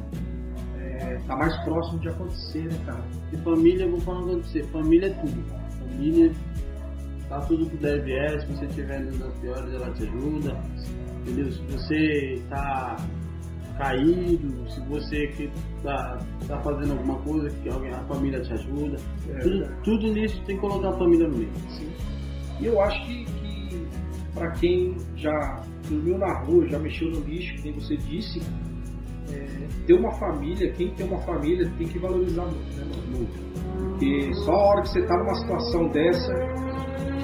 é, 0.95 1.19
tá 1.27 1.35
mais 1.35 1.55
próximo 1.63 1.99
de 1.99 2.09
acontecer, 2.09 2.63
né, 2.63 2.79
cara? 2.85 3.03
E 3.33 3.37
família, 3.37 3.83
eu 3.83 3.91
vou 3.91 4.01
falar 4.01 4.21
com 4.21 4.41
você, 4.41 4.63
família 4.63 5.07
é 5.07 5.13
tudo. 5.13 5.43
Família 5.79 6.31
tá 7.27 7.41
tudo 7.41 7.69
que 7.69 7.77
der 7.77 7.97
e 7.97 8.01
vier, 8.01 8.41
se 8.41 8.47
você 8.53 8.67
tiver 8.67 8.99
nas 8.99 9.33
piores, 9.39 9.73
ela 9.73 9.91
te 9.91 10.03
ajuda. 10.03 10.57
Entendeu? 11.21 11.51
Se 11.51 11.61
você 11.63 12.41
tá 12.49 12.97
caído, 13.77 14.69
se 14.69 14.79
você 14.81 15.27
que 15.27 15.51
tá, 15.83 16.17
tá 16.47 16.57
fazendo 16.61 16.93
alguma 16.93 17.19
coisa, 17.19 17.49
que 17.49 17.69
alguém, 17.69 17.91
a 17.91 18.03
família 18.05 18.39
te 18.41 18.53
ajuda. 18.53 18.97
É 19.29 19.39
tudo, 19.39 19.81
tudo 19.83 20.13
nisso 20.13 20.41
tem 20.45 20.55
que 20.55 20.61
colocar 20.61 20.89
a 20.89 20.97
família 20.97 21.27
no 21.27 21.37
meio. 21.37 21.51
Sim. 21.69 21.91
E 22.61 22.67
eu 22.67 22.79
acho 22.81 23.05
que, 23.05 23.25
que 23.25 23.87
para 24.33 24.51
quem 24.51 24.95
já 25.17 25.61
dormiu 25.89 26.17
na 26.17 26.39
rua, 26.43 26.67
já 26.69 26.79
mexeu 26.79 27.09
no 27.09 27.19
lixo, 27.21 27.61
como 27.61 27.81
você 27.81 27.97
disse, 27.97 28.41
é, 29.31 29.67
ter 29.85 29.93
uma 29.93 30.11
família, 30.13 30.71
quem 30.73 30.93
tem 30.95 31.07
uma 31.07 31.19
família 31.21 31.69
tem 31.77 31.87
que 31.87 31.99
valorizar 31.99 32.45
muito, 32.45 32.77
né, 32.77 32.85
mano? 32.85 33.27
Porque 33.91 34.33
só 34.45 34.51
a 34.51 34.65
hora 34.67 34.81
que 34.81 34.89
você 34.89 35.05
tá 35.05 35.17
numa 35.17 35.35
situação 35.35 35.87
dessa, 35.89 36.33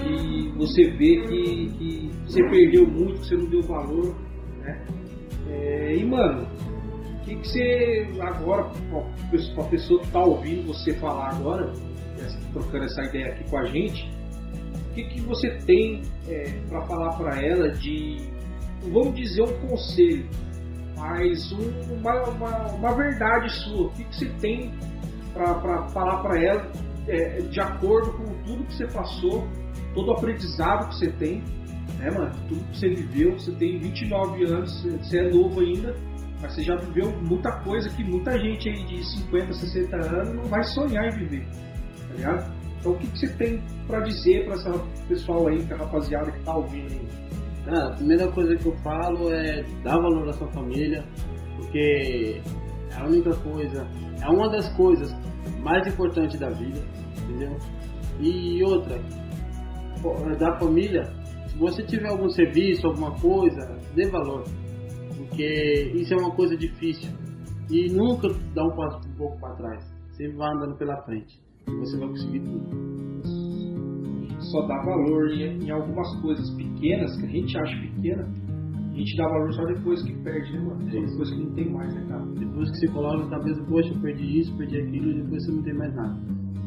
que 0.01 0.51
você 0.58 0.84
vê 0.91 1.22
que, 1.27 1.67
que 1.77 2.12
você 2.25 2.43
perdeu 2.50 2.88
muito, 2.88 3.20
que 3.22 3.27
você 3.27 3.36
não 3.36 3.50
deu 3.50 3.62
valor, 3.63 4.15
né? 4.60 4.86
É, 5.50 5.96
e, 5.96 6.05
mano, 6.05 6.48
o 7.15 7.25
que, 7.25 7.36
que 7.36 7.48
você 7.48 8.08
agora, 8.20 8.72
a 9.58 9.63
pessoa 9.65 10.00
que 10.00 10.12
tá 10.12 10.24
ouvindo 10.24 10.67
você 10.67 10.93
falar 10.93 11.36
agora, 11.36 11.72
trocando 12.53 12.86
essa 12.86 13.03
ideia 13.03 13.34
aqui 13.34 13.50
com 13.50 13.58
a 13.58 13.65
gente, 13.65 14.10
o 14.89 14.93
que, 14.93 15.03
que 15.05 15.22
você 15.22 15.50
tem 15.65 16.01
para 16.70 16.81
falar 16.86 17.17
para 17.17 17.41
ela 17.41 17.70
de, 17.70 18.17
vamos 18.91 19.15
dizer, 19.15 19.41
um 19.41 19.67
conselho, 19.67 20.25
mas 21.01 21.51
um- 21.51 21.96
uma, 21.96 22.24
uma, 22.29 22.67
uma 22.74 22.96
verdade 22.96 23.50
sua? 23.63 23.88
O 23.88 23.89
que, 23.91 24.03
que 24.03 24.15
você 24.15 24.29
tem 24.39 24.72
para 25.34 25.88
falar 25.89 26.22
para 26.22 26.39
ela 26.39 26.72
é, 27.08 27.39
de 27.41 27.60
acordo 27.60 28.12
com 28.13 28.25
tudo 28.43 28.63
que 28.65 28.75
você 28.75 28.86
passou, 28.88 29.48
todo 29.96 30.10
o 30.10 30.12
aprendizado 30.13 30.89
que 30.89 30.96
você 30.98 31.12
tem, 31.13 31.43
né, 31.98 32.12
mano? 32.12 32.31
Tudo 32.48 32.63
que 32.72 32.77
você 32.77 32.89
viveu, 32.89 33.34
você 33.34 33.51
tem 33.53 33.79
29 33.79 34.43
anos, 34.46 34.84
você- 34.84 35.17
é 35.20 35.29
novo 35.31 35.60
ainda, 35.62 35.96
mas 36.41 36.53
você 36.53 36.63
já 36.63 36.75
viveu 36.75 37.12
muita 37.24 37.51
coisa 37.63 37.89
que 37.89 38.03
muita 38.03 38.38
gente 38.39 38.70
aí 38.70 38.84
de 38.86 39.03
50, 39.03 39.53
60 39.53 39.96
anos 39.98 40.36
não 40.36 40.43
vai 40.43 40.63
sonhar 40.63 41.05
em 41.08 41.17
viver, 41.17 41.48
tá 42.08 42.13
ligado? 42.15 42.62
Então 42.79 42.91
o 42.93 42.98
que, 42.98 43.08
que 43.08 43.20
você 43.20 43.27
tem 43.34 43.62
pra 43.88 44.00
dizer 44.01 44.46
pra 44.46 44.53
essa 44.55 44.72
pessoal 45.08 45.48
aí, 45.48 45.62
rapaziada 45.63 46.31
que 46.31 46.39
tá 46.43 46.55
ouvindo 46.55 46.91
aí? 46.91 47.08
Cara, 47.65 47.89
a 47.89 47.96
primeira 47.96 48.27
coisa 48.32 48.56
que 48.56 48.65
eu 48.65 48.75
falo 48.77 49.32
é 49.32 49.63
dar 49.84 49.98
valor 49.98 50.27
à 50.27 50.34
sua 50.34 50.48
família, 50.51 51.03
porque 51.58 52.41
é 52.91 52.96
a 53.00 53.06
única 53.06 53.36
coisa, 53.38 53.88
é 54.22 54.30
uma 54.30 54.50
das 54.50 54.68
coisas 54.75 55.15
mais 55.62 55.86
importantes 55.88 56.39
da 56.39 56.50
vida, 56.50 56.82
entendeu? 57.24 57.56
E 58.20 58.63
outra, 58.63 59.00
da 60.39 60.58
família, 60.58 61.03
se 61.48 61.58
você 61.58 61.84
tiver 61.84 62.10
algum 62.10 62.30
serviço, 62.30 62.88
alguma 62.88 63.12
coisa, 63.20 63.77
dê 63.94 64.10
valor, 64.10 64.44
porque 65.18 65.91
isso 65.96 66.13
é 66.13 66.18
uma 66.18 66.32
coisa 66.32 66.58
difícil 66.58 67.12
e 67.70 67.89
nunca 67.89 68.27
dá 68.56 68.63
um 68.63 68.75
passo 68.75 69.08
um 69.08 69.13
pouco 69.13 69.39
para 69.39 69.56
trás, 69.56 69.84
sempre 70.18 70.38
vai 70.38 70.51
andando 70.56 70.75
pela 70.77 70.98
frente, 71.03 71.39
você 71.68 71.98
vai 71.98 72.10
conseguir 72.10 72.39
tudo. 72.39 72.90
Só 74.51 74.67
dá 74.67 74.75
valor 74.84 75.31
em, 75.31 75.63
em 75.63 75.70
algumas 75.72 76.22
coisas 76.22 76.53
pequenas, 76.55 77.15
que 77.17 77.25
a 77.25 77.29
gente 77.29 77.58
acha 77.58 77.81
pequena, 77.81 78.24
a 78.91 78.93
gente 78.93 79.17
dá 79.17 79.24
valor 79.29 79.53
só 79.53 79.65
depois 79.65 80.03
que 80.03 80.13
perde, 80.24 80.51
né, 80.51 80.60
mano? 80.60 80.91
Só 80.91 81.00
depois 81.00 81.29
que 81.31 81.43
não 81.43 81.53
tem 81.53 81.72
mais, 81.72 81.96
né, 81.96 82.05
cara? 82.10 82.25
Depois 82.25 82.70
que 82.72 82.77
você 82.77 82.88
coloca 82.89 83.24
na 83.24 83.29
cabeça, 83.29 83.63
poxa, 83.63 83.93
perdi 84.01 84.39
isso, 84.39 84.58
perdi 84.58 84.77
aquilo, 84.77 85.12
e 85.12 85.22
depois 85.22 85.46
você 85.46 85.51
não 85.53 85.63
tem 85.63 85.74
mais 85.74 85.96
nada. 85.96 86.20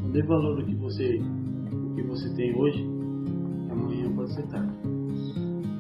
Não 0.03 0.11
dê 0.11 0.23
valor 0.23 0.57
do 0.57 0.65
que 0.65 0.75
você, 0.77 1.19
do 1.19 1.95
que 1.95 2.03
você 2.03 2.35
tem 2.35 2.57
hoje, 2.59 2.87
amanhã 3.71 4.11
pode 4.15 4.35
ser 4.35 4.47
tarde. 4.49 4.73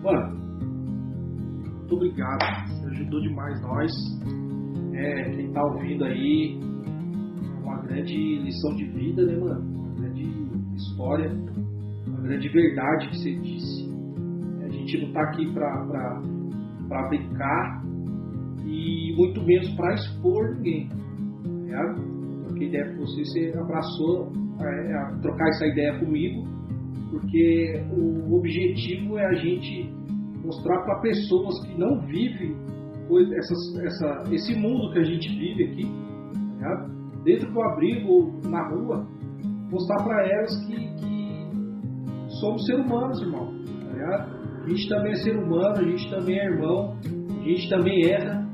Mano, 0.02 0.36
muito 1.62 1.94
obrigado. 1.94 2.68
Você 2.68 2.86
ajudou 2.88 3.20
demais 3.22 3.62
nós. 3.62 3.90
É, 4.92 5.30
quem 5.36 5.50
tá 5.52 5.62
ouvindo 5.64 6.04
aí, 6.04 6.60
uma 7.62 7.80
grande 7.82 8.38
lição 8.40 8.74
de 8.74 8.84
vida, 8.90 9.24
né, 9.24 9.36
mano? 9.38 9.60
Uma 9.60 9.94
grande 9.94 10.24
história, 10.74 11.30
grande 12.24 12.48
verdade 12.48 13.08
que 13.08 13.16
você 13.18 13.34
disse. 13.36 13.88
A 14.64 14.68
gente 14.68 15.04
não 15.06 15.12
tá 15.12 15.20
aqui 15.22 15.52
pra 15.52 17.08
brincar 17.08 17.84
e 18.66 19.14
muito 19.16 19.42
menos 19.42 19.68
pra 19.74 19.94
expor 19.94 20.56
ninguém. 20.56 20.88
Ligado? 21.64 22.02
Troquei 22.46 22.68
ideia 22.68 22.92
com 22.94 23.00
você, 23.00 23.24
você 23.24 23.58
abraçou 23.58 24.32
é, 24.60 24.94
a 24.94 25.18
trocar 25.20 25.48
essa 25.48 25.66
ideia 25.66 25.98
comigo 25.98 26.44
porque 27.10 27.80
o 27.96 28.36
objetivo 28.36 29.18
é 29.18 29.26
a 29.26 29.34
gente 29.34 29.88
mostrar 30.44 30.82
para 30.82 31.00
pessoas 31.00 31.54
que 31.66 31.78
não 31.78 32.00
vivem 32.06 32.56
essa- 33.36 34.24
esse 34.32 34.54
mundo 34.58 34.92
que 34.92 34.98
a 34.98 35.04
gente 35.04 35.28
vive 35.38 35.64
aqui, 35.64 35.82
ligado? 36.54 36.94
dentro 37.24 37.52
do 37.52 37.62
abrigo 37.62 38.08
ou 38.08 38.50
na 38.50 38.68
rua, 38.68 39.06
mostrar 39.70 40.02
para 40.04 40.26
elas 40.28 40.66
que, 40.66 40.74
que 40.74 41.13
somos 42.44 42.66
seres 42.66 42.84
humanos, 42.84 43.22
irmão. 43.22 43.54
tá? 43.96 44.28
A 44.64 44.68
gente 44.68 44.88
também 44.88 45.12
é 45.12 45.14
ser 45.16 45.36
humano, 45.36 45.78
a 45.78 45.82
gente 45.82 46.10
também 46.10 46.38
é 46.38 46.44
irmão, 46.44 46.96
a 47.40 47.44
gente 47.44 47.70
também 47.70 48.10
erra, 48.10 48.46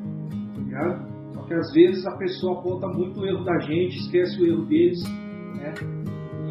tá? 0.70 1.06
Só 1.34 1.42
que 1.42 1.54
às 1.54 1.72
vezes 1.72 2.06
a 2.06 2.16
pessoa 2.16 2.58
aponta 2.60 2.88
muito 2.88 3.20
o 3.20 3.26
erro 3.26 3.44
da 3.44 3.58
gente, 3.60 3.96
esquece 3.96 4.40
o 4.40 4.46
erro 4.46 4.64
deles, 4.66 5.02
né? 5.56 5.74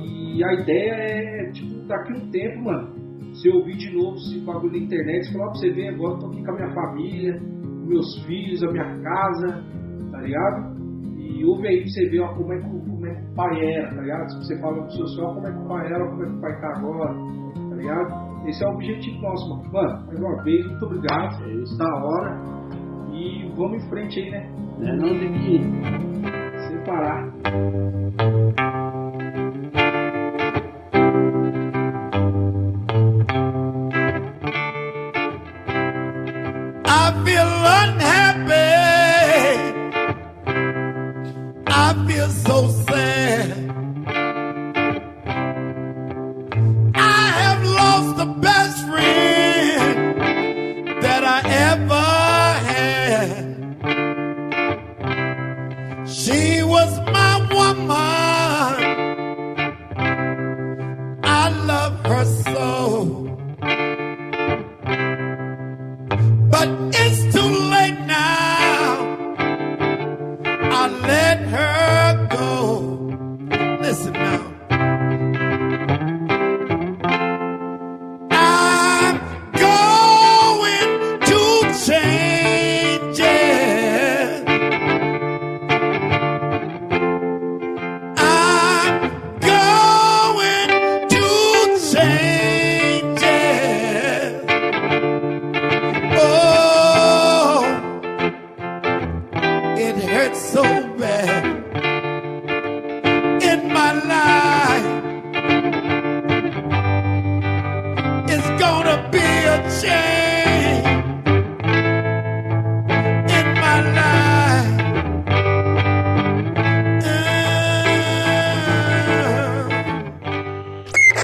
E 0.06 0.44
a 0.44 0.54
ideia 0.54 0.94
é, 0.94 1.52
tipo, 1.52 1.86
daqui 1.88 2.14
um 2.14 2.30
tempo, 2.30 2.64
mano, 2.64 2.94
você 3.34 3.50
ouvir 3.50 3.78
de 3.78 3.94
novo 3.96 4.16
esse 4.16 4.40
bagulho 4.40 4.72
na 4.72 4.78
internet, 4.78 5.32
falar 5.34 5.46
pra 5.46 5.56
você 5.56 5.72
ver, 5.72 5.88
agora 5.90 6.14
eu 6.14 6.20
tô 6.20 6.26
aqui 6.28 6.44
com 6.44 6.52
a 6.52 6.56
minha 6.56 6.74
família, 6.74 7.42
meus 7.88 8.24
filhos, 8.26 8.64
a 8.64 8.72
minha 8.72 9.00
casa, 9.02 9.64
tá 10.12 10.22
ligado? 10.22 10.80
E 11.18 11.46
ouve 11.46 11.68
aí 11.68 11.82
pra 11.82 11.90
você 11.90 12.10
ver 12.10 12.20
ó, 12.22 12.34
como, 12.36 12.54
é 12.54 12.58
que, 12.60 12.70
é 13.10 13.16
que 13.16 13.22
o 13.22 13.36
pai 13.36 13.74
era, 13.74 13.96
tá 13.96 14.02
ligado? 14.02 14.32
Se 14.32 14.38
você 14.38 14.60
fala 14.60 14.82
pro 14.82 14.92
seu 14.92 15.08
senhor 15.08 15.36
como 15.36 15.48
é 15.48 15.52
que 15.52 15.58
o 15.58 15.68
pai 15.68 15.86
era, 15.88 16.10
como 16.10 16.24
é 16.24 16.26
que 16.28 16.34
o 16.34 16.42
pai 16.42 16.62
tá 16.62 16.68
agora, 16.78 17.14
tá 17.70 17.76
ligado? 17.76 18.30
Esse 18.48 18.64
é 18.64 18.68
o 18.68 18.72
objetivo 18.72 19.22
nosso, 19.22 19.50
mano. 19.50 19.72
Mano, 19.72 20.06
mais 20.08 20.20
uma 20.20 20.44
vez, 20.44 20.66
muito 20.66 20.86
obrigado. 20.86 21.44
É 21.44 21.54
isso. 21.54 21.78
Da 21.78 21.96
hora. 21.96 22.38
E 23.12 23.52
vamos 23.56 23.84
em 23.84 23.90
frente 23.90 24.20
aí, 24.20 24.32
né? 24.32 24.50
É, 24.82 24.96
não 24.96 25.10
tem 25.20 25.34
que 25.34 25.60
Separar. 26.70 27.34
I 36.86 37.24
feel 37.26 37.50
unhappy. 37.78 38.70
I 41.68 42.06
feel 42.08 42.30
so 42.30 42.89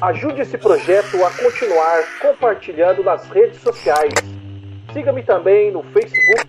Ajude 0.05 0.41
esse 0.41 0.55
projeto 0.55 1.25
a 1.25 1.31
continuar 1.31 2.03
compartilhando 2.21 3.03
nas 3.03 3.27
redes 3.27 3.59
sociais. 3.59 4.13
Siga-me 4.93 5.23
também 5.23 5.71
no 5.71 5.81
Facebook, 5.81 6.45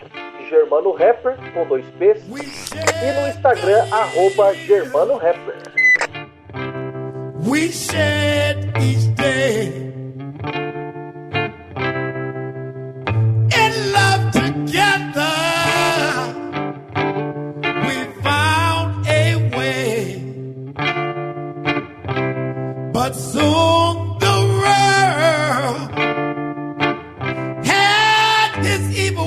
Germano 0.47 0.93
Rapper, 0.93 1.39
com 1.55 1.67
dois 1.67 1.87
P's, 1.99 2.23
e 2.27 3.19
no 3.19 3.29
Instagram, 3.29 3.87
arroba 3.91 4.55
Germano 4.55 5.17
Rapper. 5.17 5.57
We 7.47 7.73
shed 7.73 8.75
each 8.79 9.07
day 9.15 9.69
in 13.55 13.93
love 13.93 14.36
but 23.07 23.15
soon 23.15 24.19
the 24.19 24.37
world. 24.59 25.91
Had 27.65 28.51
its 28.73 28.99
evil 28.99 29.26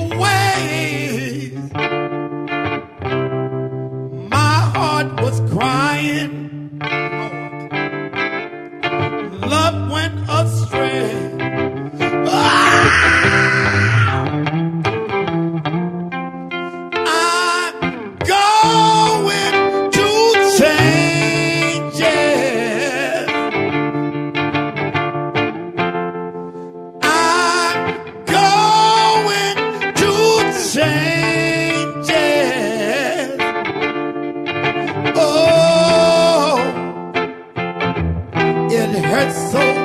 It 38.72 39.04
hurts 39.04 39.50
so 39.50 39.79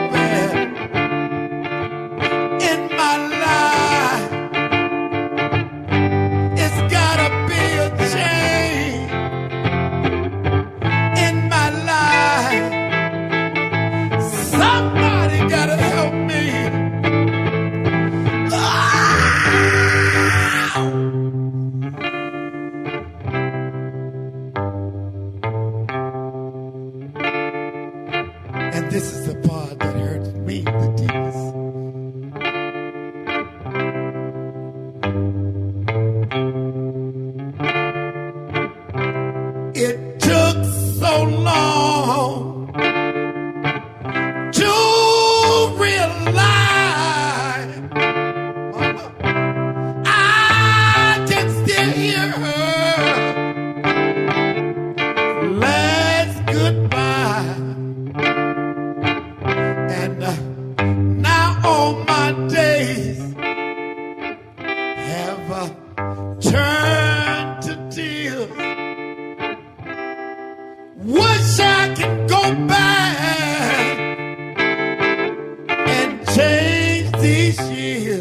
here. 77.93 78.14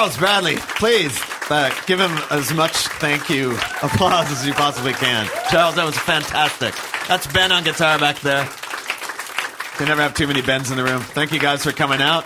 Charles 0.00 0.16
Bradley, 0.16 0.56
please 0.56 1.22
uh, 1.50 1.70
give 1.84 2.00
him 2.00 2.10
as 2.30 2.54
much 2.54 2.72
thank 2.72 3.28
you 3.28 3.52
applause 3.82 4.32
as 4.32 4.46
you 4.46 4.54
possibly 4.54 4.94
can. 4.94 5.28
Charles, 5.50 5.74
that 5.74 5.84
was 5.84 5.94
fantastic. 5.98 6.74
That's 7.06 7.26
Ben 7.26 7.52
on 7.52 7.64
guitar 7.64 7.98
back 7.98 8.18
there. 8.20 8.48
You 9.78 9.84
never 9.84 10.00
have 10.00 10.14
too 10.14 10.26
many 10.26 10.40
Bens 10.40 10.70
in 10.70 10.78
the 10.78 10.84
room. 10.84 11.02
Thank 11.02 11.32
you 11.32 11.38
guys 11.38 11.62
for 11.62 11.72
coming 11.72 12.00
out. 12.00 12.24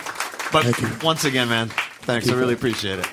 But 0.53 0.63
Thank 0.67 1.03
once 1.03 1.25
again, 1.25 1.49
man, 1.49 1.67
thanks. 1.67 2.29
I 2.29 2.35
really 2.35 2.53
appreciate 2.53 2.99
it. 2.99 3.09